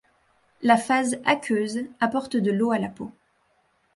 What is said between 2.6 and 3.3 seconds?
à la peau.